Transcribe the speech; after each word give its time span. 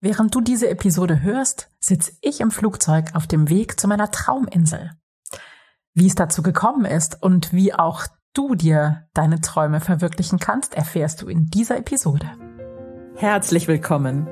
Während 0.00 0.32
du 0.32 0.40
diese 0.40 0.68
Episode 0.70 1.22
hörst, 1.22 1.70
sitze 1.80 2.12
ich 2.20 2.40
im 2.40 2.52
Flugzeug 2.52 3.16
auf 3.16 3.26
dem 3.26 3.50
Weg 3.50 3.80
zu 3.80 3.88
meiner 3.88 4.12
Trauminsel. 4.12 4.92
Wie 5.92 6.06
es 6.06 6.14
dazu 6.14 6.40
gekommen 6.40 6.84
ist 6.84 7.20
und 7.20 7.52
wie 7.52 7.74
auch 7.74 8.06
du 8.32 8.54
dir 8.54 9.08
deine 9.12 9.40
Träume 9.40 9.80
verwirklichen 9.80 10.38
kannst, 10.38 10.74
erfährst 10.76 11.22
du 11.22 11.28
in 11.28 11.46
dieser 11.46 11.78
Episode. 11.78 12.30
Herzlich 13.16 13.66
willkommen. 13.66 14.28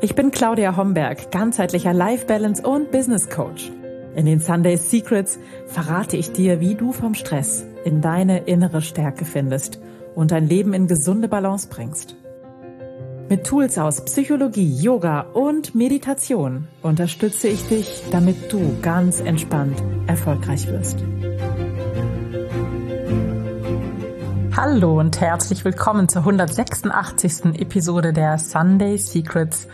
Ich 0.00 0.16
bin 0.16 0.32
Claudia 0.32 0.76
Homberg, 0.76 1.30
ganzheitlicher 1.30 1.92
Life 1.92 2.26
Balance 2.26 2.66
und 2.66 2.90
Business 2.90 3.30
Coach. 3.30 3.70
In 4.16 4.26
den 4.26 4.40
Sunday 4.40 4.76
Secrets 4.76 5.38
verrate 5.66 6.16
ich 6.16 6.32
dir, 6.32 6.58
wie 6.58 6.74
du 6.74 6.90
vom 6.90 7.14
Stress 7.14 7.64
in 7.84 8.00
deine 8.00 8.40
innere 8.40 8.82
Stärke 8.82 9.24
findest 9.24 9.78
und 10.16 10.32
dein 10.32 10.48
Leben 10.48 10.74
in 10.74 10.88
gesunde 10.88 11.28
Balance 11.28 11.68
bringst. 11.68 12.16
Mit 13.28 13.44
Tools 13.44 13.76
aus 13.76 14.04
Psychologie, 14.04 14.72
Yoga 14.80 15.22
und 15.32 15.74
Meditation 15.74 16.68
unterstütze 16.82 17.48
ich 17.48 17.66
dich, 17.66 18.04
damit 18.12 18.52
du 18.52 18.78
ganz 18.82 19.18
entspannt 19.18 19.82
erfolgreich 20.06 20.68
wirst. 20.68 20.98
Hallo 24.56 25.00
und 25.00 25.20
herzlich 25.20 25.64
willkommen 25.64 26.08
zur 26.08 26.20
186. 26.20 27.60
Episode 27.60 28.12
der 28.12 28.38
Sunday 28.38 28.96
Secrets, 28.96 29.66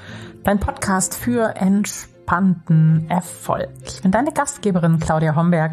dein 0.45 0.59
Podcast 0.59 1.15
für 1.15 1.55
entspannten 1.55 3.05
Erfolg. 3.11 3.69
Ich 3.85 4.01
bin 4.01 4.13
deine 4.13 4.33
Gastgeberin 4.33 4.99
Claudia 4.99 5.37
Homberg 5.37 5.73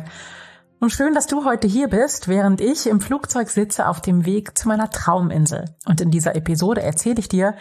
und 0.80 0.92
schön, 0.92 1.14
dass 1.14 1.28
du 1.28 1.46
heute 1.46 1.68
hier 1.68 1.90
bist, 1.90 2.28
während 2.28 2.62
ich 2.62 2.88
im 2.88 3.02
Flugzeug 3.02 3.50
sitze 3.50 3.88
auf 3.88 4.02
dem 4.02 4.26
Weg 4.26 4.58
zu 4.58 4.68
meiner 4.68 4.90
Trauminsel. 4.90 5.76
Und 5.86 6.00
in 6.00 6.12
dieser 6.12 6.36
Episode 6.36 6.82
erzähle 6.82 7.20
ich 7.20 7.28
dir, 7.28 7.56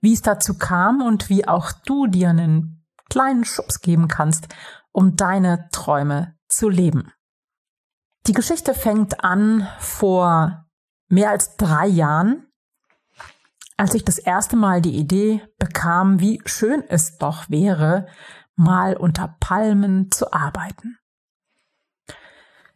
wie 0.00 0.14
es 0.14 0.22
dazu 0.22 0.56
kam 0.56 1.02
und 1.02 1.28
wie 1.28 1.46
auch 1.46 1.72
du 1.84 2.06
dir 2.06 2.30
einen 2.30 2.84
kleinen 3.10 3.44
Schubs 3.44 3.80
geben 3.80 4.08
kannst, 4.08 4.48
um 4.90 5.16
deine 5.16 5.68
Träume 5.72 6.34
zu 6.48 6.68
leben. 6.68 7.12
Die 8.26 8.32
Geschichte 8.32 8.72
fängt 8.72 9.22
an 9.22 9.68
vor 9.78 10.66
mehr 11.08 11.30
als 11.30 11.56
drei 11.56 11.86
Jahren, 11.86 12.46
als 13.76 13.94
ich 13.94 14.04
das 14.04 14.18
erste 14.18 14.56
Mal 14.56 14.80
die 14.80 14.96
Idee 14.96 15.42
bekam, 15.58 16.20
wie 16.20 16.40
schön 16.46 16.84
es 16.88 17.18
doch 17.18 17.50
wäre, 17.50 18.06
mal 18.54 18.96
unter 18.96 19.36
Palmen 19.40 20.10
zu 20.10 20.32
arbeiten. 20.32 20.98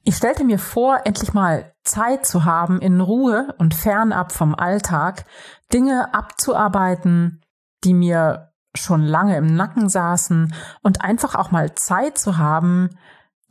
Ich 0.08 0.16
stellte 0.16 0.44
mir 0.44 0.60
vor, 0.60 1.00
endlich 1.04 1.34
mal 1.34 1.74
Zeit 1.82 2.24
zu 2.26 2.44
haben, 2.44 2.80
in 2.80 3.00
Ruhe 3.00 3.52
und 3.58 3.74
fernab 3.74 4.30
vom 4.30 4.54
Alltag 4.54 5.24
Dinge 5.72 6.14
abzuarbeiten, 6.14 7.42
die 7.82 7.92
mir 7.92 8.52
schon 8.76 9.02
lange 9.02 9.36
im 9.36 9.56
Nacken 9.56 9.88
saßen 9.88 10.54
und 10.84 11.02
einfach 11.02 11.34
auch 11.34 11.50
mal 11.50 11.74
Zeit 11.74 12.18
zu 12.18 12.38
haben, 12.38 12.90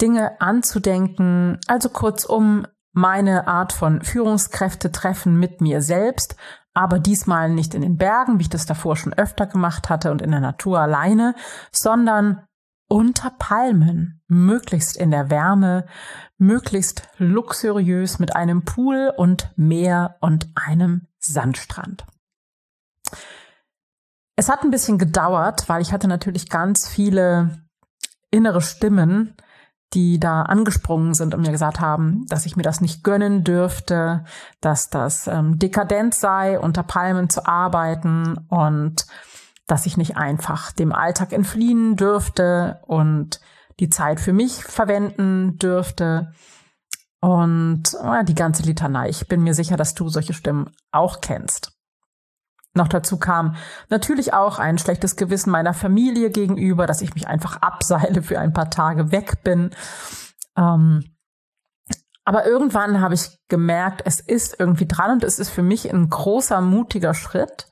Dinge 0.02 0.40
anzudenken, 0.40 1.60
also 1.68 1.90
kurzum 1.90 2.66
meine 2.94 3.50
Art 3.50 3.74
von 3.74 4.02
Führungskräfte 4.02 4.94
treffen 4.94 5.38
mit 5.38 5.60
mir 5.60 5.82
selbst, 5.82 6.38
aber 6.74 7.00
diesmal 7.00 7.50
nicht 7.50 7.74
in 7.74 7.82
den 7.82 7.98
Bergen, 7.98 8.40
wie 8.40 8.44
ich 8.44 8.50
das 8.50 8.66
davor 8.66 8.96
schon 8.96 9.12
öfter 9.12 9.46
gemacht 9.46 9.90
hatte 9.90 10.10
und 10.10 10.22
in 10.22 10.32
der 10.32 10.40
Natur 10.40 10.80
alleine, 10.80 11.36
sondern 11.74 12.46
unter 12.96 13.30
Palmen, 13.30 14.22
möglichst 14.30 14.96
in 14.96 15.12
der 15.12 15.30
Wärme, 15.30 15.86
möglichst 16.38 17.10
luxuriös 17.18 18.20
mit 18.20 18.38
einem 18.38 18.64
Pool 18.64 19.12
und 19.18 19.52
Meer 19.58 20.16
und 20.22 20.48
einem 20.56 21.06
Sandstrand. 21.20 22.06
Es 24.38 24.48
hat 24.48 24.64
ein 24.64 24.72
bisschen 24.72 24.98
gedauert, 24.98 25.68
weil 25.68 25.82
ich 25.82 25.92
hatte 25.92 26.08
natürlich 26.08 26.50
ganz 26.50 26.88
viele 26.88 27.68
innere 28.32 28.62
Stimmen, 28.62 29.36
die 29.94 30.18
da 30.18 30.44
angesprungen 30.44 31.14
sind 31.14 31.34
und 31.34 31.42
mir 31.42 31.52
gesagt 31.52 31.82
haben, 31.82 32.26
dass 32.30 32.46
ich 32.46 32.56
mir 32.56 32.64
das 32.64 32.80
nicht 32.80 33.04
gönnen 33.04 33.44
dürfte, 33.44 34.24
dass 34.62 34.90
das 34.90 35.28
ähm, 35.28 35.60
dekadent 35.60 36.16
sei, 36.16 36.58
unter 36.58 36.84
Palmen 36.84 37.30
zu 37.30 37.46
arbeiten 37.46 38.38
und 38.48 39.06
dass 39.68 39.86
ich 39.86 39.98
nicht 39.98 40.18
einfach 40.18 40.72
dem 40.72 40.92
Alltag 40.92 41.34
entfliehen 41.34 41.96
dürfte 41.96 42.82
und 42.86 43.40
die 43.80 43.90
Zeit 43.90 44.20
für 44.20 44.34
mich 44.34 44.64
verwenden 44.64 45.58
dürfte. 45.58 46.32
Und 47.20 47.84
äh, 48.04 48.24
die 48.24 48.36
ganze 48.36 48.64
Litanei. 48.64 49.10
Ich 49.10 49.28
bin 49.28 49.42
mir 49.42 49.56
sicher, 49.56 49.78
dass 49.78 49.96
du 49.96 50.10
solche 50.10 50.34
Stimmen 50.34 50.70
auch 50.92 51.22
kennst. 51.22 51.72
Noch 52.76 52.88
dazu 52.90 53.18
kam 53.18 53.56
natürlich 53.90 54.34
auch 54.34 54.60
ein 54.60 54.78
schlechtes 54.78 55.16
Gewissen 55.16 55.50
meiner 55.50 55.74
Familie 55.74 56.30
gegenüber, 56.30 56.86
dass 56.86 57.02
ich 57.02 57.16
mich 57.16 57.28
einfach 57.28 57.62
abseile 57.62 58.22
für 58.22 58.38
ein 58.38 58.54
paar 58.54 58.70
Tage 58.70 59.12
weg 59.12 59.44
bin. 59.44 59.72
Ähm, 60.58 61.06
aber 62.26 62.46
irgendwann 62.46 63.02
habe 63.02 63.14
ich 63.14 63.40
gemerkt, 63.48 64.02
es 64.04 64.20
ist 64.20 64.60
irgendwie 64.60 64.88
dran 64.88 65.12
und 65.12 65.24
es 65.24 65.40
ist 65.40 65.50
für 65.50 65.62
mich 65.62 65.92
ein 65.92 66.10
großer, 66.10 66.60
mutiger 66.60 67.14
Schritt, 67.14 67.68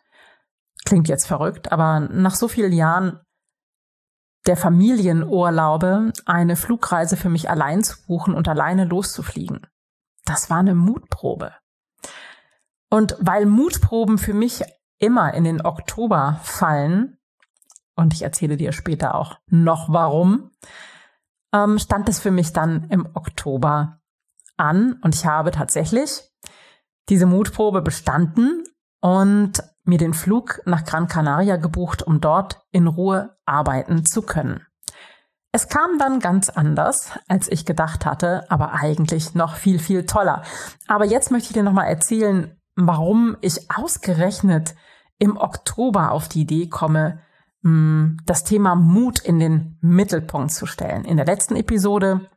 klingt 0.86 1.08
jetzt 1.08 1.28
verrückt, 1.28 1.72
aber 1.72 2.00
nach 2.00 2.36
so 2.36 2.48
vielen 2.48 2.74
Jahren 2.74 3.20
der 4.46 4.58
Familienurlaube 4.58 6.12
eine 6.26 6.56
Flugreise 6.56 7.16
für 7.16 7.30
mich 7.30 7.50
allein 7.50 7.84
zu 7.84 8.06
buchen 8.06 8.34
und 8.34 8.48
alleine 8.48 8.86
loszufliegen. 8.86 9.66
Das 10.26 10.50
war 10.50 10.58
eine 10.58 10.76
Mutprobe. 10.76 11.54
Und 12.90 13.16
weil 13.20 13.46
Mutproben 13.46 14.18
für 14.18 14.34
mich 14.34 14.64
immer 15.00 15.34
in 15.34 15.44
den 15.44 15.66
Oktober 15.66 16.40
fallen, 16.44 17.18
und 17.96 18.14
ich 18.14 18.22
erzähle 18.22 18.58
dir 18.58 18.72
später 18.72 19.16
auch 19.16 19.40
noch 19.48 19.90
warum, 19.90 20.52
ähm, 21.54 21.80
stand 21.80 22.10
es 22.10 22.20
für 22.20 22.32
mich 22.32 22.54
dann 22.54 22.90
im 22.90 23.08
Oktober 23.14 24.00
an 24.58 25.00
und 25.02 25.16
ich 25.16 25.26
habe 25.26 25.52
tatsächlich 25.52 26.24
diese 27.10 27.26
Mutprobe 27.26 27.82
bestanden 27.82 28.64
und 29.02 29.64
mir 29.84 29.98
den 29.98 30.14
Flug 30.14 30.62
nach 30.66 30.86
Gran 30.86 31.08
Canaria 31.08 31.58
gebucht, 31.58 32.04
um 32.04 32.22
dort 32.22 32.62
in 32.72 32.88
Ruhe 32.88 33.36
arbeiten 33.46 34.06
zu 34.06 34.22
können. 34.22 34.66
Es 35.52 35.68
kam 35.68 36.00
dann 36.00 36.20
ganz 36.20 36.50
anders, 36.50 37.12
als 37.28 37.48
ich 37.52 37.66
gedacht 37.66 38.06
hatte, 38.06 38.50
aber 38.50 38.74
eigentlich 38.74 39.36
noch 39.36 39.56
viel, 39.56 39.78
viel 39.78 40.06
toller. 40.06 40.42
Aber 40.88 41.06
jetzt 41.06 41.30
möchte 41.30 41.50
ich 41.50 41.54
dir 41.54 41.64
nochmal 41.64 41.88
erzählen, 41.88 42.60
warum 42.76 43.38
ich 43.42 43.70
ausgerechnet 43.70 44.74
im 45.20 45.38
Oktober 45.38 46.12
auf 46.12 46.28
die 46.28 46.42
Idee 46.42 46.70
komme, 46.70 47.20
hm, 47.62 48.18
das 48.26 48.44
Thema 48.44 48.74
Mut 48.74 49.20
in 49.20 49.40
den 49.40 49.78
Mittelpunkt 49.82 50.52
zu 50.52 50.66
stellen. 50.66 51.06
In 51.06 51.18
der 51.18 51.26
letzten 51.28 51.56
Episode 51.56 52.30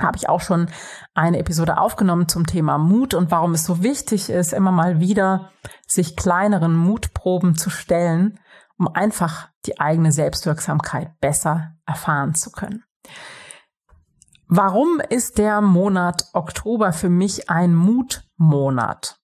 habe 0.00 0.16
ich 0.16 0.28
auch 0.28 0.40
schon 0.40 0.68
eine 1.14 1.38
Episode 1.38 1.78
aufgenommen 1.78 2.28
zum 2.28 2.46
Thema 2.46 2.78
Mut 2.78 3.14
und 3.14 3.30
warum 3.30 3.54
es 3.54 3.64
so 3.64 3.82
wichtig 3.82 4.30
ist, 4.30 4.52
immer 4.52 4.72
mal 4.72 5.00
wieder 5.00 5.50
sich 5.86 6.16
kleineren 6.16 6.74
Mutproben 6.74 7.56
zu 7.56 7.70
stellen, 7.70 8.38
um 8.78 8.88
einfach 8.88 9.48
die 9.66 9.78
eigene 9.78 10.12
Selbstwirksamkeit 10.12 11.18
besser 11.20 11.74
erfahren 11.86 12.34
zu 12.34 12.50
können. 12.50 12.84
Warum 14.48 15.00
ist 15.08 15.38
der 15.38 15.60
Monat 15.60 16.24
Oktober 16.32 16.92
für 16.92 17.08
mich 17.08 17.50
ein 17.50 17.74
Mutmonat? 17.74 19.20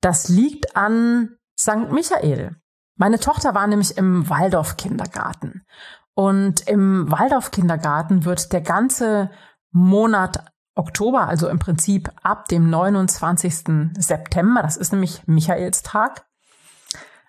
Das 0.00 0.28
liegt 0.28 0.74
an 0.74 1.36
St. 1.58 1.90
Michael. 1.90 2.56
Meine 2.96 3.18
Tochter 3.18 3.54
war 3.54 3.66
nämlich 3.66 3.98
im 3.98 4.28
Waldorf-Kindergarten 4.28 5.66
und 6.14 6.66
im 6.68 7.10
Waldorf-Kindergarten 7.10 8.24
wird 8.24 8.52
der 8.52 8.60
ganze 8.60 9.30
Monat 9.70 10.44
Oktober, 10.74 11.28
also 11.28 11.48
im 11.48 11.58
Prinzip 11.58 12.10
ab 12.22 12.48
dem 12.48 12.70
29. 12.70 13.92
September, 13.98 14.62
das 14.62 14.76
ist 14.76 14.92
nämlich 14.92 15.26
Michaelstag, 15.26 16.24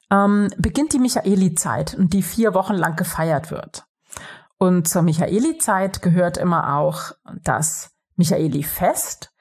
ähm, 0.09 0.49
beginnt 0.57 0.93
die 0.93 0.99
Michaeli-Zeit 0.99 1.95
und 1.95 2.13
die 2.13 2.23
vier 2.23 2.53
Wochen 2.53 2.75
lang 2.75 2.95
gefeiert 2.95 3.51
wird. 3.51 3.85
Und 4.57 4.87
zur 4.87 5.01
Michaeli-Zeit 5.01 6.01
gehört 6.01 6.37
immer 6.37 6.75
auch 6.75 7.13
das 7.43 7.91
Michaeli-Fest 8.15 9.33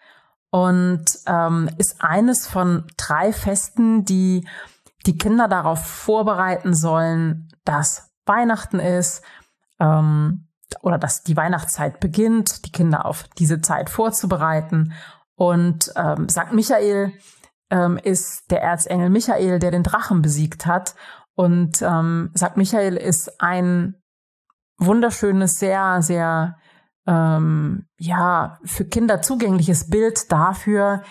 und 0.50 1.04
ähm, 1.26 1.68
ist 1.78 2.02
eines 2.02 2.46
von 2.46 2.86
drei 2.96 3.32
Festen, 3.32 4.04
die 4.04 4.46
die 5.06 5.18
Kinder 5.18 5.48
darauf 5.48 5.84
vorbereiten 5.84 6.74
sollen, 6.74 7.48
dass 7.64 8.09
Weihnachten 8.30 8.78
ist 8.78 9.22
ähm, 9.80 10.46
oder 10.82 10.98
dass 10.98 11.24
die 11.24 11.36
Weihnachtszeit 11.36 11.98
beginnt, 11.98 12.64
die 12.64 12.72
Kinder 12.72 13.04
auf 13.04 13.24
diese 13.38 13.60
Zeit 13.60 13.90
vorzubereiten. 13.90 14.92
Und 15.34 15.92
ähm, 15.96 16.28
St. 16.28 16.52
Michael 16.52 17.12
ähm, 17.70 17.98
ist 17.98 18.50
der 18.50 18.62
Erzengel 18.62 19.10
Michael, 19.10 19.58
der 19.58 19.72
den 19.72 19.82
Drachen 19.82 20.22
besiegt 20.22 20.66
hat. 20.66 20.94
Und 21.34 21.82
ähm, 21.82 22.30
St. 22.36 22.56
Michael 22.56 22.96
ist 22.96 23.40
ein 23.40 23.96
wunderschönes, 24.78 25.58
sehr, 25.58 26.02
sehr 26.02 26.56
ähm, 27.06 27.88
ja 27.98 28.58
für 28.64 28.84
Kinder 28.84 29.22
zugängliches 29.22 29.90
Bild 29.90 30.30
dafür, 30.30 31.02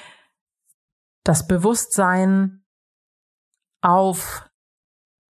das 1.23 1.47
Bewusstsein 1.47 2.63
auf 3.81 4.48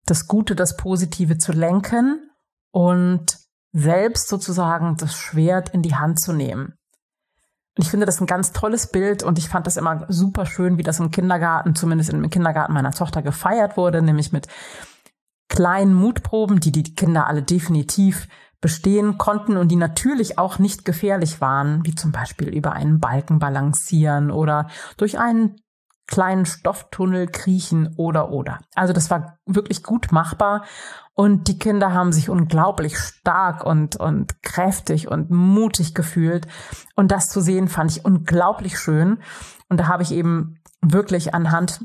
das 0.06 0.28
Gute, 0.28 0.56
das 0.56 0.78
Positive 0.78 1.38
zu 1.38 1.52
lenken 1.52 2.30
und 2.72 3.38
selbst 3.72 4.28
sozusagen 4.28 4.96
das 4.98 5.16
Schwert 5.16 5.70
in 5.70 5.82
die 5.82 5.96
Hand 5.96 6.20
zu 6.20 6.34
nehmen. 6.34 6.76
Und 7.78 7.84
ich 7.84 7.90
finde 7.90 8.06
das 8.06 8.22
ein 8.22 8.28
ganz 8.28 8.54
tolles 8.54 8.88
Bild 8.88 9.22
und 9.24 9.38
ich 9.38 9.50
fand 9.50 9.68
das 9.68 9.76
immer 9.76 10.06
super 10.08 10.46
schön, 10.46 10.78
wie 10.78 10.84
das 10.84 11.00
im 11.00 11.12
Kindergarten, 11.12 11.76
zumindest 11.76 12.12
im 12.12 12.30
Kindergarten 12.30 12.74
meiner 12.74 12.92
Tochter 12.92 13.22
gefeiert 13.22 13.76
wurde, 13.76 14.02
nämlich 14.02 14.32
mit 14.32 14.48
kleinen 15.50 15.94
Mutproben, 15.94 16.62
die 16.62 16.72
die 16.72 16.96
Kinder 16.96 17.28
alle 17.28 17.44
definitiv 17.44 18.28
bestehen 18.62 19.18
konnten 19.18 19.58
und 19.58 19.68
die 19.68 19.76
natürlich 19.76 20.40
auch 20.40 20.58
nicht 20.58 20.86
gefährlich 20.86 21.42
waren, 21.42 21.86
wie 21.86 21.96
zum 21.96 22.12
Beispiel 22.12 22.48
über 22.48 22.72
einen 22.72 23.00
Balken 23.00 23.40
balancieren 23.40 24.32
oder 24.32 24.70
durch 24.98 25.20
einen 25.20 25.58
kleinen 26.08 26.46
Stofftunnel 26.46 27.28
kriechen 27.28 27.94
oder 27.98 28.32
oder. 28.32 28.60
Also 28.76 28.94
das 28.94 29.10
war 29.10 29.40
wirklich 29.46 29.84
gut 29.84 30.12
machbar 30.12 30.64
und 31.14 31.48
die 31.48 31.58
Kinder 31.58 31.94
haben 31.94 32.12
sich 32.12 32.30
unglaublich 32.30 32.98
stark 32.98 33.64
und 33.66 33.96
und 33.96 34.42
kräftig 34.44 35.08
und 35.08 35.32
mutig 35.32 35.96
gefühlt 35.96 36.48
und 36.96 37.12
das 37.12 37.30
zu 37.30 37.42
sehen 37.42 37.68
fand 37.68 37.92
ich 37.92 38.06
unglaublich 38.06 38.78
schön 38.78 39.20
und 39.70 39.80
da 39.80 39.88
habe 39.88 40.04
ich 40.04 40.12
eben 40.12 40.60
wirklich 40.82 41.34
anhand 41.34 41.82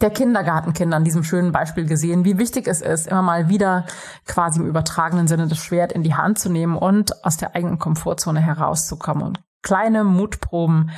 der 0.00 0.10
Kindergartenkinder 0.10 0.96
an 0.96 1.04
diesem 1.04 1.22
schönen 1.22 1.52
Beispiel 1.52 1.86
gesehen, 1.86 2.24
wie 2.24 2.38
wichtig 2.38 2.66
es 2.66 2.80
ist, 2.80 3.06
immer 3.06 3.22
mal 3.22 3.48
wieder 3.48 3.84
quasi 4.26 4.60
im 4.60 4.66
übertragenen 4.66 5.28
Sinne 5.28 5.48
das 5.48 5.58
Schwert 5.58 5.92
in 5.92 6.02
die 6.02 6.14
Hand 6.14 6.38
zu 6.38 6.50
nehmen 6.50 6.76
und 6.76 7.24
aus 7.24 7.36
der 7.36 7.54
eigenen 7.54 7.78
Komfortzone 7.78 8.40
herauszukommen. 8.40 9.22
Und 9.22 9.40
kleine 9.62 10.04
Mutproben 10.04 10.90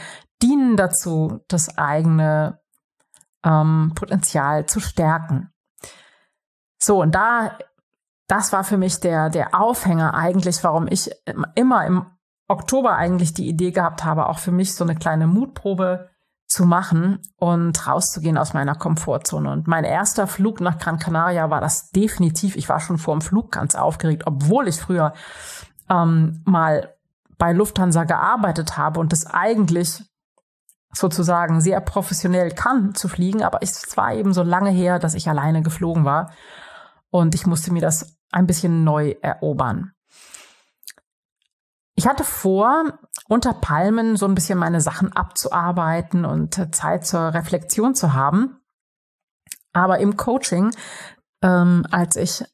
dienen 0.43 0.76
dazu, 0.76 1.40
das 1.49 1.78
eigene 1.78 2.61
ähm, 3.44 3.93
Potenzial 3.94 4.66
zu 4.66 4.81
stärken. 4.81 5.50
So, 6.78 7.00
und 7.00 7.14
da, 7.14 7.56
das 8.26 8.52
war 8.52 8.64
für 8.64 8.76
mich 8.76 9.00
der, 9.00 9.31
der 9.31 9.55
Aufhänger 9.55 10.14
eigentlich, 10.14 10.62
warum 10.64 10.87
ich 10.88 11.11
immer 11.55 11.87
im 11.87 12.06
Oktober 12.49 12.96
eigentlich 12.96 13.32
die 13.32 13.49
Idee 13.49 13.70
gehabt 13.70 14.05
habe, 14.05 14.28
auch 14.28 14.38
für 14.38 14.52
mich 14.52 14.75
so 14.75 14.84
eine 14.84 14.94
kleine 14.94 15.26
Mutprobe 15.26 16.10
zu 16.46 16.67
machen 16.67 17.20
und 17.37 17.87
rauszugehen 17.87 18.37
aus 18.37 18.52
meiner 18.52 18.75
Komfortzone. 18.75 19.50
Und 19.50 19.67
mein 19.67 19.84
erster 19.84 20.26
Flug 20.26 20.60
nach 20.60 20.78
Gran 20.78 20.99
Canaria 20.99 21.49
war 21.49 21.60
das 21.60 21.90
definitiv. 21.90 22.56
Ich 22.56 22.69
war 22.69 22.81
schon 22.81 22.99
vor 22.99 23.14
dem 23.14 23.22
Flug 23.22 23.50
ganz 23.50 23.75
aufgeregt, 23.75 24.25
obwohl 24.26 24.69
ich 24.69 24.76
früher 24.76 25.14
ähm, 25.88 26.43
mal 26.44 26.94
bei 27.38 27.52
Lufthansa 27.52 28.04
gearbeitet 28.04 28.76
habe 28.76 29.00
und 29.00 29.12
das 29.12 29.26
eigentlich 29.26 30.02
sozusagen 30.92 31.60
sehr 31.60 31.81
professionell 31.81 32.50
kann 32.52 32.94
zu 32.94 33.08
fliegen, 33.08 33.42
aber 33.42 33.58
es 33.62 33.96
war 33.96 34.14
eben 34.14 34.32
so 34.32 34.42
lange 34.42 34.70
her, 34.70 34.98
dass 34.98 35.14
ich 35.14 35.28
alleine 35.28 35.62
geflogen 35.62 36.04
war 36.04 36.32
und 37.10 37.34
ich 37.34 37.46
musste 37.46 37.72
mir 37.72 37.82
das 37.82 38.16
ein 38.31 38.46
bisschen 38.46 38.84
neu 38.84 39.14
erobern. 39.20 39.92
Ich 41.96 42.08
hatte 42.08 42.25
vor, 42.25 42.98
unter 43.28 43.54
Palmen 43.54 44.16
so 44.16 44.26
ein 44.26 44.34
bisschen 44.34 44.58
meine 44.58 44.81
Sachen 44.81 45.12
abzuarbeiten 45.12 46.25
und 46.25 46.75
Zeit 46.75 47.06
zur 47.06 47.32
Reflexion 47.32 47.94
zu 47.94 48.12
haben. 48.12 48.60
Aber 49.72 49.98
im 49.98 50.16
Coaching, 50.16 50.70
ähm, 51.42 51.86
als 51.90 52.16
ich 52.16 52.44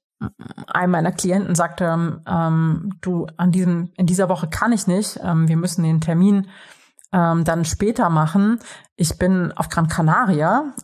einem 0.66 0.92
meiner 0.92 1.12
Klienten 1.12 1.54
sagte, 1.54 2.22
ähm, 2.26 2.92
du, 3.00 3.26
an 3.36 3.52
diesem, 3.52 3.90
in 3.96 4.06
dieser 4.06 4.28
Woche 4.28 4.48
kann 4.48 4.72
ich 4.72 4.86
nicht, 4.86 5.18
ähm, 5.22 5.48
wir 5.48 5.56
müssen 5.56 5.82
den 5.82 6.00
Termin 6.00 6.48
ähm, 7.12 7.44
dann 7.44 7.64
später 7.64 8.10
machen. 8.10 8.60
Ich 8.96 9.18
bin 9.18 9.52
auf 9.52 9.68
Gran 9.68 9.88
Canaria, 9.88 10.74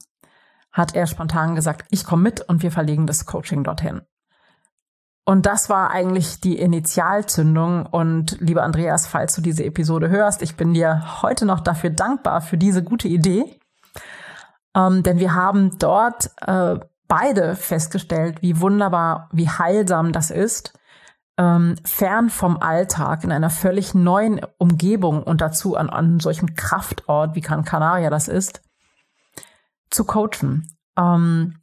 hat 0.72 0.94
er 0.94 1.06
spontan 1.06 1.54
gesagt, 1.54 1.84
ich 1.90 2.04
komme 2.04 2.22
mit 2.22 2.40
und 2.42 2.62
wir 2.62 2.70
verlegen 2.70 3.06
das 3.06 3.26
Coaching 3.26 3.64
dorthin. 3.64 4.02
Und 5.24 5.44
das 5.44 5.68
war 5.68 5.90
eigentlich 5.90 6.40
die 6.40 6.56
Initialzündung. 6.56 7.86
Und 7.86 8.40
lieber 8.40 8.62
Andreas, 8.62 9.08
falls 9.08 9.34
du 9.34 9.40
diese 9.40 9.64
Episode 9.64 10.08
hörst, 10.08 10.40
ich 10.40 10.56
bin 10.56 10.72
dir 10.72 11.20
heute 11.20 11.46
noch 11.46 11.60
dafür 11.60 11.90
dankbar 11.90 12.40
für 12.40 12.56
diese 12.56 12.84
gute 12.84 13.08
Idee. 13.08 13.58
Ähm, 14.76 15.02
denn 15.02 15.18
wir 15.18 15.34
haben 15.34 15.78
dort 15.78 16.30
äh, 16.46 16.78
beide 17.08 17.56
festgestellt, 17.56 18.42
wie 18.42 18.60
wunderbar, 18.60 19.28
wie 19.32 19.48
heilsam 19.48 20.12
das 20.12 20.30
ist, 20.30 20.78
ähm, 21.38 21.76
fern 21.84 22.30
vom 22.30 22.56
Alltag, 22.58 23.24
in 23.24 23.32
einer 23.32 23.50
völlig 23.50 23.94
neuen 23.94 24.40
Umgebung 24.58 25.22
und 25.22 25.40
dazu 25.40 25.76
an, 25.76 25.90
an 25.90 26.20
solchem 26.20 26.54
Kraftort, 26.54 27.34
wie 27.34 27.42
Gran 27.42 27.64
Canaria 27.64 28.10
das 28.10 28.28
ist, 28.28 28.62
zu 29.90 30.04
coachen. 30.04 30.66
Ähm, 30.96 31.56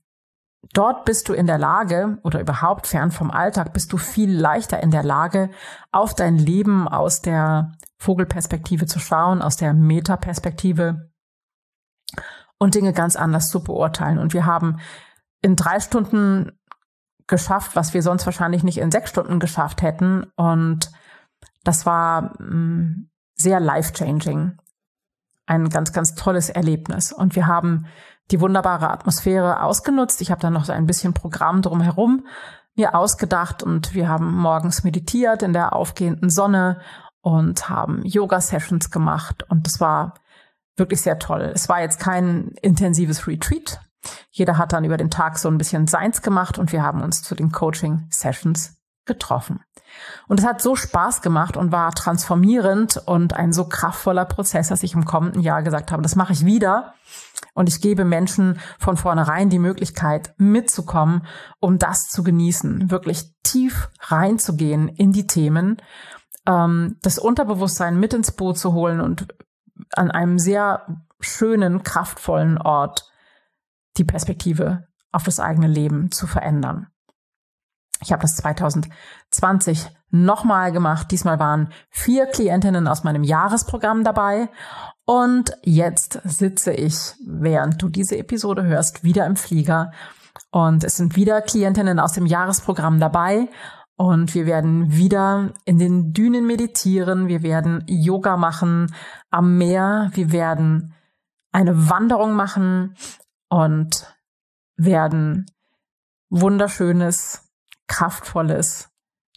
Dort 0.71 1.03
bist 1.03 1.27
du 1.27 1.33
in 1.33 1.45
der 1.45 1.57
Lage 1.57 2.19
oder 2.23 2.39
überhaupt 2.39 2.87
fern 2.87 3.11
vom 3.11 3.31
Alltag 3.31 3.73
bist 3.73 3.91
du 3.91 3.97
viel 3.97 4.31
leichter 4.31 4.81
in 4.81 4.91
der 4.91 5.03
Lage, 5.03 5.49
auf 5.91 6.15
dein 6.15 6.37
Leben 6.37 6.87
aus 6.87 7.21
der 7.21 7.73
Vogelperspektive 7.97 8.85
zu 8.85 8.99
schauen, 8.99 9.41
aus 9.41 9.57
der 9.57 9.73
Metaperspektive 9.73 11.11
und 12.57 12.75
Dinge 12.75 12.93
ganz 12.93 13.17
anders 13.17 13.49
zu 13.49 13.61
beurteilen. 13.61 14.19
Und 14.19 14.33
wir 14.33 14.45
haben 14.45 14.79
in 15.43 15.55
drei 15.55 15.79
Stunden 15.79 16.51
geschafft, 17.27 17.75
was 17.75 17.93
wir 17.93 18.01
sonst 18.01 18.25
wahrscheinlich 18.25 18.63
nicht 18.63 18.79
in 18.79 18.91
sechs 18.91 19.11
Stunden 19.11 19.39
geschafft 19.39 19.83
hätten. 19.83 20.25
Und 20.35 20.91
das 21.63 21.85
war 21.85 22.33
mm, 22.41 23.09
sehr 23.35 23.59
life-changing. 23.59 24.57
Ein 25.45 25.69
ganz, 25.69 25.93
ganz 25.93 26.15
tolles 26.15 26.49
Erlebnis. 26.49 27.13
Und 27.13 27.35
wir 27.35 27.45
haben 27.45 27.85
die 28.31 28.39
wunderbare 28.39 28.89
Atmosphäre 28.89 29.61
ausgenutzt. 29.61 30.21
Ich 30.21 30.31
habe 30.31 30.41
dann 30.41 30.53
noch 30.53 30.65
so 30.65 30.73
ein 30.73 30.87
bisschen 30.87 31.13
Programm 31.13 31.61
drumherum 31.61 32.25
mir 32.75 32.95
ausgedacht 32.95 33.61
und 33.61 33.93
wir 33.93 34.07
haben 34.07 34.33
morgens 34.33 34.83
meditiert 34.83 35.43
in 35.43 35.53
der 35.53 35.73
aufgehenden 35.73 36.29
Sonne 36.29 36.79
und 37.21 37.69
haben 37.69 38.03
Yoga-Sessions 38.03 38.89
gemacht 38.89 39.45
und 39.49 39.67
das 39.67 39.79
war 39.79 40.15
wirklich 40.75 41.01
sehr 41.01 41.19
toll. 41.19 41.51
Es 41.53 41.69
war 41.69 41.81
jetzt 41.81 41.99
kein 41.99 42.47
intensives 42.61 43.27
Retreat. 43.27 43.79
Jeder 44.31 44.57
hat 44.57 44.73
dann 44.73 44.85
über 44.85 44.97
den 44.97 45.09
Tag 45.09 45.37
so 45.37 45.49
ein 45.49 45.57
bisschen 45.57 45.87
seins 45.87 46.21
gemacht 46.21 46.57
und 46.57 46.71
wir 46.71 46.83
haben 46.83 47.01
uns 47.01 47.21
zu 47.21 47.35
den 47.35 47.51
Coaching-Sessions 47.51 48.77
getroffen. 49.05 49.61
Und 50.27 50.39
es 50.39 50.45
hat 50.45 50.61
so 50.61 50.75
Spaß 50.75 51.21
gemacht 51.21 51.57
und 51.57 51.71
war 51.71 51.91
transformierend 51.91 53.01
und 53.05 53.35
ein 53.35 53.53
so 53.53 53.65
kraftvoller 53.65 54.25
Prozess, 54.25 54.69
dass 54.69 54.83
ich 54.83 54.93
im 54.93 55.05
kommenden 55.05 55.41
Jahr 55.41 55.61
gesagt 55.61 55.91
habe, 55.91 56.01
das 56.01 56.15
mache 56.15 56.33
ich 56.33 56.45
wieder. 56.45 56.93
Und 57.53 57.69
ich 57.69 57.81
gebe 57.81 58.03
Menschen 58.03 58.59
von 58.79 58.97
vornherein 58.97 59.49
die 59.49 59.59
Möglichkeit, 59.59 60.33
mitzukommen, 60.37 61.25
um 61.59 61.77
das 61.77 62.09
zu 62.09 62.23
genießen, 62.23 62.89
wirklich 62.89 63.31
tief 63.43 63.89
reinzugehen 63.99 64.87
in 64.87 65.11
die 65.11 65.27
Themen, 65.27 65.77
ähm, 66.47 66.97
das 67.01 67.19
Unterbewusstsein 67.19 67.99
mit 67.99 68.13
ins 68.13 68.31
Boot 68.31 68.57
zu 68.57 68.73
holen 68.73 69.01
und 69.01 69.27
an 69.95 70.09
einem 70.09 70.39
sehr 70.39 71.03
schönen, 71.19 71.83
kraftvollen 71.83 72.57
Ort 72.57 73.12
die 73.97 74.03
Perspektive 74.03 74.87
auf 75.11 75.23
das 75.23 75.39
eigene 75.39 75.67
Leben 75.67 76.11
zu 76.11 76.27
verändern. 76.27 76.87
Ich 78.01 78.11
habe 78.11 78.21
das 78.21 78.35
2020 78.35 79.89
nochmal 80.09 80.71
gemacht. 80.71 81.09
Diesmal 81.11 81.39
waren 81.39 81.69
vier 81.89 82.25
Klientinnen 82.25 82.87
aus 82.87 83.03
meinem 83.03 83.23
Jahresprogramm 83.23 84.03
dabei. 84.03 84.49
Und 85.05 85.57
jetzt 85.63 86.19
sitze 86.23 86.73
ich, 86.73 87.13
während 87.25 87.81
du 87.81 87.89
diese 87.89 88.17
Episode 88.17 88.63
hörst, 88.63 89.03
wieder 89.03 89.25
im 89.25 89.35
Flieger. 89.35 89.91
Und 90.51 90.83
es 90.83 90.97
sind 90.97 91.15
wieder 91.15 91.41
Klientinnen 91.41 91.99
aus 91.99 92.13
dem 92.13 92.25
Jahresprogramm 92.25 92.99
dabei. 92.99 93.47
Und 93.95 94.33
wir 94.33 94.45
werden 94.45 94.91
wieder 94.91 95.51
in 95.65 95.77
den 95.77 96.13
Dünen 96.13 96.45
meditieren. 96.45 97.27
Wir 97.27 97.41
werden 97.41 97.83
Yoga 97.87 98.37
machen 98.37 98.93
am 99.29 99.57
Meer. 99.57 100.11
Wir 100.13 100.31
werden 100.31 100.93
eine 101.51 101.89
Wanderung 101.89 102.33
machen 102.33 102.95
und 103.53 104.11
werden 104.77 105.45
wunderschönes 106.29 107.47
kraftvolles, 107.85 108.89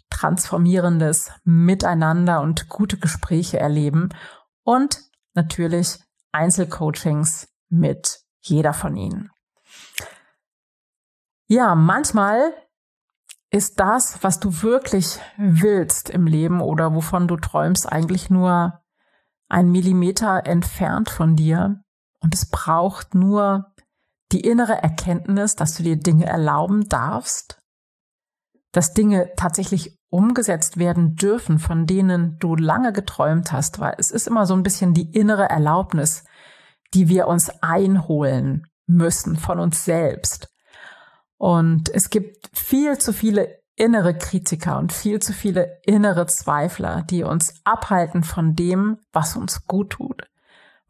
transformierendes 0.08 1.30
Miteinander 1.44 2.40
und 2.40 2.70
gute 2.70 2.96
Gespräche 2.96 3.60
erleben 3.60 4.08
und 4.62 5.02
natürlich 5.34 5.98
Einzelcoachings 6.32 7.48
mit 7.68 8.20
jeder 8.40 8.72
von 8.72 8.96
ihnen. 8.96 9.30
Ja, 11.46 11.74
manchmal 11.74 12.54
ist 13.50 13.78
das, 13.78 14.22
was 14.22 14.40
du 14.40 14.62
wirklich 14.62 15.20
willst 15.36 16.08
im 16.08 16.26
Leben 16.26 16.62
oder 16.62 16.94
wovon 16.94 17.28
du 17.28 17.36
träumst, 17.36 17.92
eigentlich 17.92 18.30
nur 18.30 18.80
ein 19.50 19.70
Millimeter 19.70 20.46
entfernt 20.46 21.10
von 21.10 21.36
dir. 21.36 21.82
Und 22.20 22.34
es 22.34 22.48
braucht 22.48 23.14
nur 23.14 23.75
die 24.32 24.40
innere 24.40 24.82
Erkenntnis, 24.82 25.56
dass 25.56 25.76
du 25.76 25.82
dir 25.82 25.96
Dinge 25.96 26.26
erlauben 26.26 26.88
darfst 26.88 27.58
dass 28.76 28.92
Dinge 28.92 29.30
tatsächlich 29.36 29.98
umgesetzt 30.10 30.76
werden 30.76 31.16
dürfen, 31.16 31.58
von 31.58 31.86
denen 31.86 32.38
du 32.38 32.56
lange 32.56 32.92
geträumt 32.92 33.50
hast, 33.50 33.80
weil 33.80 33.94
es 33.96 34.10
ist 34.10 34.28
immer 34.28 34.44
so 34.44 34.52
ein 34.52 34.62
bisschen 34.62 34.92
die 34.92 35.10
innere 35.12 35.48
Erlaubnis, 35.48 36.24
die 36.92 37.08
wir 37.08 37.26
uns 37.26 37.50
einholen 37.62 38.66
müssen 38.86 39.36
von 39.36 39.60
uns 39.60 39.86
selbst. 39.86 40.52
Und 41.38 41.88
es 41.88 42.10
gibt 42.10 42.50
viel 42.52 42.98
zu 42.98 43.14
viele 43.14 43.60
innere 43.76 44.16
Kritiker 44.16 44.78
und 44.78 44.92
viel 44.92 45.20
zu 45.20 45.32
viele 45.32 45.80
innere 45.82 46.26
Zweifler, 46.26 47.02
die 47.08 47.24
uns 47.24 47.54
abhalten 47.64 48.24
von 48.24 48.54
dem, 48.54 48.98
was 49.10 49.36
uns 49.36 49.66
gut 49.66 49.90
tut, 49.90 50.28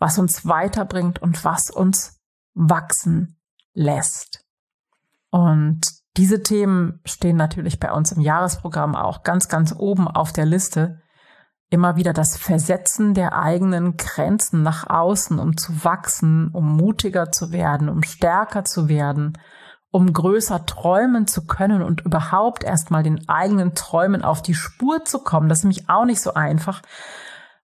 was 0.00 0.18
uns 0.18 0.44
weiterbringt 0.44 1.22
und 1.22 1.44
was 1.44 1.70
uns 1.70 2.15
wachsen 2.56 3.36
lässt. 3.74 4.44
Und 5.30 5.82
diese 6.16 6.42
Themen 6.42 7.00
stehen 7.04 7.36
natürlich 7.36 7.78
bei 7.78 7.92
uns 7.92 8.10
im 8.10 8.22
Jahresprogramm 8.22 8.96
auch 8.96 9.22
ganz, 9.22 9.48
ganz 9.48 9.74
oben 9.76 10.08
auf 10.08 10.32
der 10.32 10.46
Liste. 10.46 11.02
Immer 11.68 11.96
wieder 11.96 12.12
das 12.12 12.36
Versetzen 12.36 13.12
der 13.12 13.38
eigenen 13.38 13.96
Grenzen 13.96 14.62
nach 14.62 14.88
außen, 14.88 15.38
um 15.38 15.56
zu 15.56 15.84
wachsen, 15.84 16.48
um 16.52 16.76
mutiger 16.76 17.30
zu 17.30 17.52
werden, 17.52 17.88
um 17.88 18.02
stärker 18.02 18.64
zu 18.64 18.88
werden, 18.88 19.36
um 19.90 20.12
größer 20.12 20.64
träumen 20.64 21.26
zu 21.26 21.46
können 21.46 21.82
und 21.82 22.00
überhaupt 22.02 22.64
erstmal 22.64 23.02
den 23.02 23.28
eigenen 23.28 23.74
Träumen 23.74 24.22
auf 24.22 24.42
die 24.42 24.54
Spur 24.54 25.04
zu 25.04 25.18
kommen. 25.18 25.48
Das 25.48 25.58
ist 25.58 25.64
nämlich 25.64 25.88
auch 25.90 26.06
nicht 26.06 26.20
so 26.20 26.34
einfach, 26.34 26.80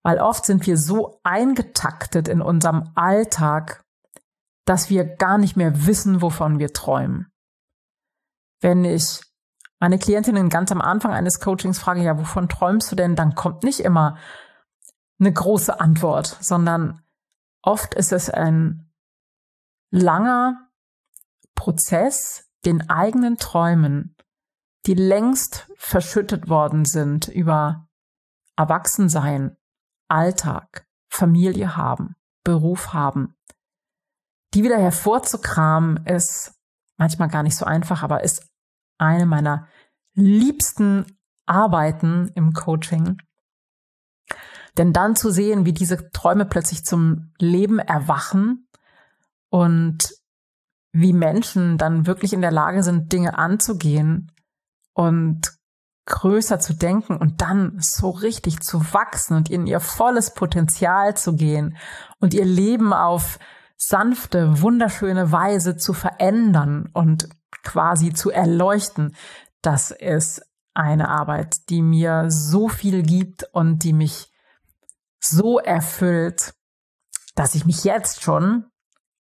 weil 0.02 0.18
oft 0.18 0.44
sind 0.44 0.66
wir 0.66 0.76
so 0.76 1.20
eingetaktet 1.22 2.28
in 2.28 2.42
unserem 2.42 2.90
Alltag, 2.94 3.81
dass 4.64 4.90
wir 4.90 5.04
gar 5.04 5.38
nicht 5.38 5.56
mehr 5.56 5.86
wissen, 5.86 6.22
wovon 6.22 6.58
wir 6.58 6.72
träumen. 6.72 7.30
Wenn 8.60 8.84
ich 8.84 9.20
meine 9.80 9.98
Klientinnen 9.98 10.48
ganz 10.48 10.70
am 10.70 10.80
Anfang 10.80 11.12
eines 11.12 11.40
Coachings 11.40 11.78
frage, 11.78 12.02
ja, 12.02 12.16
wovon 12.18 12.48
träumst 12.48 12.92
du 12.92 12.96
denn, 12.96 13.16
dann 13.16 13.34
kommt 13.34 13.64
nicht 13.64 13.80
immer 13.80 14.16
eine 15.18 15.32
große 15.32 15.80
Antwort, 15.80 16.38
sondern 16.40 17.02
oft 17.62 17.94
ist 17.94 18.12
es 18.12 18.30
ein 18.30 18.92
langer, 19.90 20.68
Prozess, 21.54 22.48
den 22.64 22.88
eigenen 22.90 23.36
Träumen, 23.36 24.16
die 24.86 24.94
längst 24.94 25.70
verschüttet 25.76 26.48
worden 26.48 26.84
sind 26.84 27.28
über 27.28 27.88
Erwachsensein, 28.56 29.56
Alltag, 30.08 30.86
Familie 31.08 31.76
haben, 31.76 32.16
Beruf 32.44 32.92
haben, 32.92 33.36
die 34.54 34.62
wieder 34.62 34.78
hervorzukramen, 34.78 36.04
ist 36.06 36.54
manchmal 36.96 37.28
gar 37.28 37.42
nicht 37.42 37.56
so 37.56 37.64
einfach, 37.64 38.02
aber 38.02 38.22
ist 38.22 38.46
eine 38.98 39.26
meiner 39.26 39.66
liebsten 40.14 41.06
Arbeiten 41.46 42.30
im 42.34 42.52
Coaching. 42.52 43.18
Denn 44.78 44.92
dann 44.92 45.16
zu 45.16 45.30
sehen, 45.30 45.66
wie 45.66 45.72
diese 45.72 46.10
Träume 46.12 46.46
plötzlich 46.46 46.84
zum 46.84 47.32
Leben 47.38 47.78
erwachen 47.78 48.68
und 49.50 50.14
wie 50.92 51.12
Menschen 51.12 51.78
dann 51.78 52.06
wirklich 52.06 52.32
in 52.32 52.40
der 52.40 52.52
Lage 52.52 52.82
sind, 52.82 53.12
Dinge 53.12 53.36
anzugehen 53.38 54.32
und 54.94 55.52
größer 56.06 56.58
zu 56.58 56.74
denken 56.74 57.16
und 57.16 57.40
dann 57.40 57.78
so 57.78 58.10
richtig 58.10 58.60
zu 58.60 58.92
wachsen 58.92 59.36
und 59.36 59.50
in 59.50 59.66
ihr 59.66 59.80
volles 59.80 60.34
Potenzial 60.34 61.16
zu 61.16 61.36
gehen 61.36 61.76
und 62.18 62.34
ihr 62.34 62.44
Leben 62.44 62.92
auf 62.92 63.38
sanfte, 63.86 64.60
wunderschöne 64.60 65.32
Weise 65.32 65.76
zu 65.76 65.92
verändern 65.92 66.88
und 66.92 67.28
quasi 67.62 68.12
zu 68.12 68.30
erleuchten, 68.30 69.14
das 69.60 69.90
ist 69.90 70.42
eine 70.74 71.08
Arbeit, 71.08 71.68
die 71.68 71.82
mir 71.82 72.30
so 72.30 72.68
viel 72.68 73.02
gibt 73.02 73.44
und 73.52 73.84
die 73.84 73.92
mich 73.92 74.32
so 75.20 75.58
erfüllt, 75.58 76.54
dass 77.34 77.54
ich 77.54 77.64
mich 77.66 77.84
jetzt 77.84 78.22
schon 78.22 78.66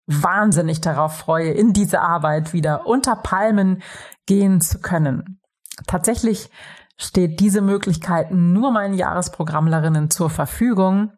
wahnsinnig 0.06 0.80
darauf 0.80 1.16
freue, 1.16 1.50
in 1.52 1.72
diese 1.72 2.00
Arbeit 2.00 2.52
wieder 2.52 2.86
unter 2.86 3.16
Palmen 3.16 3.82
gehen 4.26 4.60
zu 4.60 4.80
können. 4.80 5.40
Tatsächlich 5.86 6.50
steht 6.96 7.40
diese 7.40 7.60
Möglichkeit 7.60 8.30
nur 8.30 8.72
meinen 8.72 8.94
Jahresprogrammlerinnen 8.94 10.10
zur 10.10 10.30
Verfügung, 10.30 11.12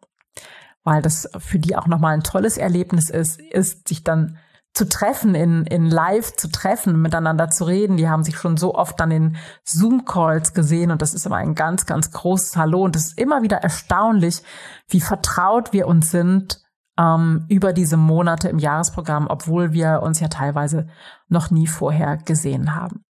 weil 0.85 1.01
das 1.01 1.29
für 1.39 1.59
die 1.59 1.75
auch 1.75 1.87
nochmal 1.87 2.13
ein 2.13 2.23
tolles 2.23 2.57
Erlebnis 2.57 3.09
ist, 3.09 3.41
ist 3.41 3.89
sich 3.89 4.03
dann 4.03 4.37
zu 4.73 4.87
treffen, 4.87 5.35
in, 5.35 5.65
in 5.65 5.89
live 5.89 6.35
zu 6.35 6.49
treffen, 6.49 7.01
miteinander 7.01 7.49
zu 7.49 7.63
reden. 7.63 7.97
Die 7.97 8.09
haben 8.09 8.23
sich 8.23 8.37
schon 8.37 8.57
so 8.57 8.75
oft 8.75 8.99
dann 8.99 9.09
in 9.09 9.37
Zoom-Calls 9.63 10.53
gesehen 10.53 10.91
und 10.91 11.01
das 11.01 11.13
ist 11.13 11.25
immer 11.25 11.37
ein 11.37 11.55
ganz, 11.55 11.85
ganz 11.85 12.11
großes 12.11 12.55
Hallo 12.55 12.83
und 12.83 12.95
es 12.95 13.07
ist 13.07 13.19
immer 13.19 13.41
wieder 13.41 13.57
erstaunlich, 13.57 14.43
wie 14.87 15.01
vertraut 15.01 15.73
wir 15.73 15.87
uns 15.87 16.11
sind 16.11 16.61
ähm, 16.99 17.45
über 17.49 17.73
diese 17.73 17.97
Monate 17.97 18.49
im 18.49 18.59
Jahresprogramm, 18.59 19.27
obwohl 19.27 19.71
wir 19.71 20.01
uns 20.03 20.19
ja 20.19 20.27
teilweise 20.27 20.87
noch 21.29 21.51
nie 21.51 21.67
vorher 21.67 22.17
gesehen 22.17 22.75
haben. 22.75 23.03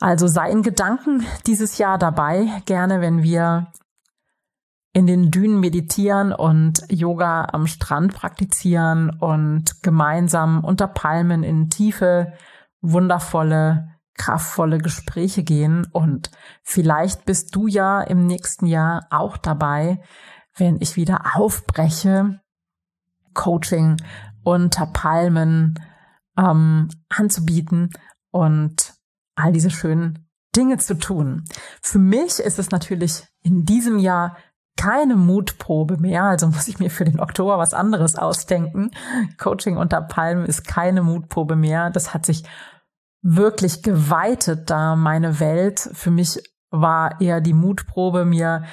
Also 0.00 0.26
sei 0.26 0.50
in 0.50 0.62
Gedanken 0.62 1.24
dieses 1.46 1.78
Jahr 1.78 1.96
dabei, 1.96 2.48
gerne 2.66 3.00
wenn 3.00 3.22
wir 3.22 3.68
in 4.92 5.06
den 5.06 5.30
Dünen 5.30 5.60
meditieren 5.60 6.32
und 6.32 6.84
Yoga 6.90 7.46
am 7.52 7.66
Strand 7.66 8.14
praktizieren 8.14 9.10
und 9.10 9.82
gemeinsam 9.82 10.64
unter 10.64 10.86
Palmen 10.86 11.42
in 11.42 11.70
tiefe, 11.70 12.32
wundervolle, 12.82 13.88
kraftvolle 14.14 14.78
Gespräche 14.78 15.44
gehen. 15.44 15.86
Und 15.92 16.30
vielleicht 16.62 17.24
bist 17.24 17.54
du 17.54 17.66
ja 17.66 18.02
im 18.02 18.26
nächsten 18.26 18.66
Jahr 18.66 19.06
auch 19.10 19.38
dabei, 19.38 20.02
wenn 20.56 20.78
ich 20.80 20.96
wieder 20.96 21.36
aufbreche, 21.36 22.40
Coaching 23.32 23.96
unter 24.44 24.84
Palmen 24.86 25.80
ähm, 26.36 26.90
anzubieten 27.08 27.90
und 28.30 28.92
all 29.36 29.52
diese 29.52 29.70
schönen 29.70 30.28
Dinge 30.54 30.76
zu 30.76 30.98
tun. 30.98 31.44
Für 31.80 31.98
mich 31.98 32.38
ist 32.40 32.58
es 32.58 32.70
natürlich 32.70 33.24
in 33.42 33.64
diesem 33.64 33.98
Jahr 33.98 34.36
keine 34.76 35.16
Mutprobe 35.16 35.98
mehr, 35.98 36.24
also 36.24 36.46
muss 36.48 36.68
ich 36.68 36.78
mir 36.78 36.90
für 36.90 37.04
den 37.04 37.20
Oktober 37.20 37.58
was 37.58 37.74
anderes 37.74 38.16
ausdenken. 38.16 38.90
Coaching 39.38 39.76
unter 39.76 40.00
Palmen 40.00 40.46
ist 40.46 40.66
keine 40.66 41.02
Mutprobe 41.02 41.56
mehr. 41.56 41.90
Das 41.90 42.14
hat 42.14 42.26
sich 42.26 42.44
wirklich 43.22 43.82
geweitet, 43.82 44.70
da 44.70 44.96
meine 44.96 45.38
Welt 45.38 45.88
für 45.92 46.10
mich 46.10 46.42
war 46.70 47.20
eher 47.20 47.40
die 47.40 47.52
Mutprobe, 47.52 48.24
mir 48.24 48.64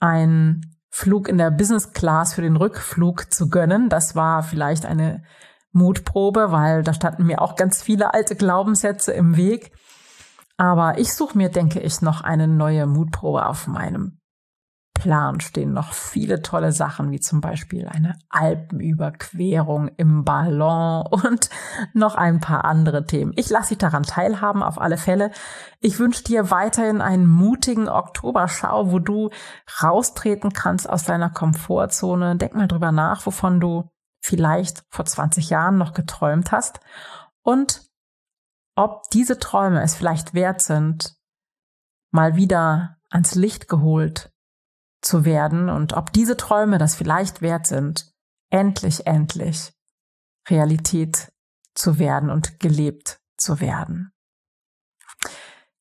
ein 0.00 0.60
Flug 0.90 1.28
in 1.28 1.38
der 1.38 1.50
Business 1.50 1.92
Class 1.92 2.34
für 2.34 2.42
den 2.42 2.56
Rückflug 2.56 3.32
zu 3.32 3.48
gönnen. 3.48 3.88
Das 3.88 4.16
war 4.16 4.42
vielleicht 4.42 4.84
eine 4.84 5.22
Mutprobe, 5.72 6.50
weil 6.50 6.82
da 6.82 6.92
standen 6.92 7.24
mir 7.24 7.40
auch 7.40 7.56
ganz 7.56 7.82
viele 7.82 8.12
alte 8.12 8.34
Glaubenssätze 8.34 9.12
im 9.12 9.36
Weg. 9.36 9.72
Aber 10.56 10.98
ich 10.98 11.14
suche 11.14 11.38
mir, 11.38 11.50
denke 11.50 11.78
ich, 11.78 12.02
noch 12.02 12.22
eine 12.22 12.48
neue 12.48 12.86
Mutprobe 12.86 13.46
auf 13.46 13.68
meinem 13.68 14.17
Plan 14.98 15.40
stehen 15.40 15.72
noch 15.72 15.92
viele 15.92 16.42
tolle 16.42 16.72
Sachen, 16.72 17.10
wie 17.10 17.20
zum 17.20 17.40
Beispiel 17.40 17.88
eine 17.88 18.18
Alpenüberquerung 18.28 19.88
im 19.96 20.24
Ballon 20.24 21.06
und 21.06 21.50
noch 21.94 22.14
ein 22.14 22.40
paar 22.40 22.64
andere 22.64 23.04
Themen. 23.04 23.32
Ich 23.36 23.48
lasse 23.48 23.70
dich 23.70 23.78
daran 23.78 24.02
teilhaben, 24.02 24.62
auf 24.62 24.80
alle 24.80 24.98
Fälle. 24.98 25.30
Ich 25.80 25.98
wünsche 25.98 26.24
dir 26.24 26.50
weiterhin 26.50 27.00
einen 27.00 27.26
mutigen 27.26 27.88
Oktoberschau, 27.88 28.92
wo 28.92 28.98
du 28.98 29.30
raustreten 29.80 30.52
kannst 30.52 30.88
aus 30.88 31.04
deiner 31.04 31.30
Komfortzone. 31.30 32.36
Denk 32.36 32.54
mal 32.54 32.68
drüber 32.68 32.92
nach, 32.92 33.24
wovon 33.24 33.60
du 33.60 33.88
vielleicht 34.20 34.84
vor 34.90 35.04
20 35.04 35.50
Jahren 35.50 35.78
noch 35.78 35.94
geträumt 35.94 36.52
hast 36.52 36.80
und 37.42 37.88
ob 38.74 39.10
diese 39.10 39.38
Träume 39.38 39.82
es 39.82 39.94
vielleicht 39.94 40.34
wert 40.34 40.62
sind, 40.62 41.16
mal 42.10 42.36
wieder 42.36 42.98
ans 43.10 43.34
Licht 43.34 43.68
geholt 43.68 44.30
zu 45.00 45.24
werden 45.24 45.68
und 45.68 45.92
ob 45.92 46.12
diese 46.12 46.36
Träume 46.36 46.78
das 46.78 46.94
vielleicht 46.94 47.40
wert 47.42 47.66
sind, 47.66 48.12
endlich, 48.50 49.06
endlich 49.06 49.72
Realität 50.48 51.32
zu 51.74 51.98
werden 51.98 52.30
und 52.30 52.60
gelebt 52.60 53.20
zu 53.36 53.60
werden. 53.60 54.12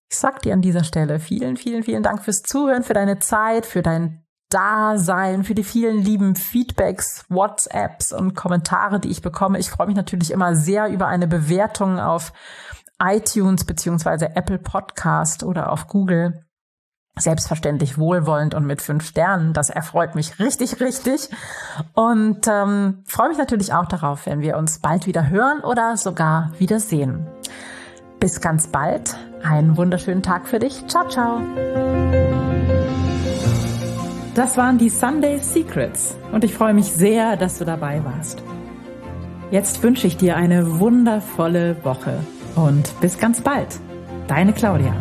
Ich 0.10 0.18
sag 0.18 0.42
dir 0.42 0.54
an 0.54 0.62
dieser 0.62 0.84
Stelle 0.84 1.20
vielen, 1.20 1.58
vielen, 1.58 1.84
vielen 1.84 2.04
Dank 2.04 2.24
fürs 2.24 2.44
Zuhören, 2.44 2.84
für 2.84 2.94
deine 2.94 3.20
Zeit, 3.20 3.66
für 3.66 3.82
dein 3.82 4.24
Dasein, 4.50 5.44
für 5.44 5.56
die 5.56 5.66
vielen 5.66 5.98
lieben 5.98 6.36
Feedbacks, 6.36 7.26
WhatsApps 7.28 8.14
und 8.14 8.34
Kommentare, 8.34 9.02
die 9.02 9.10
ich 9.10 9.22
bekomme. 9.22 9.60
Ich 9.60 9.70
freue 9.70 9.88
mich 9.88 9.98
natürlich 9.98 10.32
immer 10.32 10.56
sehr 10.56 10.88
über 10.88 11.08
eine 11.08 11.28
Bewertung 11.28 12.00
auf 12.00 12.32
iTunes 13.00 13.66
beziehungsweise 13.66 14.36
Apple 14.36 14.60
Podcast 14.60 15.44
oder 15.44 15.72
auf 15.72 15.88
Google 15.88 16.47
selbstverständlich 17.18 17.98
wohlwollend 17.98 18.54
und 18.54 18.66
mit 18.66 18.82
fünf 18.82 19.06
Sternen. 19.06 19.54
Das 19.54 19.70
erfreut 19.70 20.16
mich 20.16 20.40
richtig, 20.40 20.80
richtig. 20.80 21.30
Und 21.94 22.48
ähm, 22.48 23.04
freue 23.06 23.30
mich 23.30 23.38
natürlich 23.38 23.74
auch 23.74 23.86
darauf, 23.86 24.26
wenn 24.26 24.42
wir 24.42 24.58
uns 24.58 24.80
bald 24.80 25.08
wieder 25.08 25.30
hören 25.30 25.62
oder 25.62 25.98
sogar 25.98 26.52
wieder 26.60 26.80
sehen. 26.80 27.28
Bis 28.20 28.42
ganz 28.42 28.68
bald. 28.68 29.16
Einen 29.44 29.78
wunderschönen 29.78 30.24
Tag 30.24 30.48
für 30.48 30.60
dich. 30.60 30.86
Ciao, 30.88 31.08
ciao. 31.08 31.42
Das 34.34 34.56
waren 34.56 34.78
die 34.78 34.90
Sunday 34.90 35.40
Secrets 35.40 36.16
und 36.32 36.44
ich 36.44 36.54
freue 36.54 36.74
mich 36.74 36.92
sehr, 36.92 37.38
dass 37.38 37.58
du 37.58 37.66
dabei 37.66 38.04
warst. 38.06 38.44
Jetzt 39.50 39.82
wünsche 39.82 40.06
ich 40.06 40.18
dir 40.18 40.36
eine 40.36 40.80
wundervolle 40.80 41.84
Woche 41.84 42.20
und 42.56 43.00
bis 43.00 43.18
ganz 43.18 43.42
bald. 43.42 43.80
Deine 44.28 44.54
Claudia. 44.54 44.94